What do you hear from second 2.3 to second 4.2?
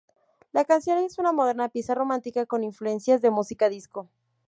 con influencias de música disco.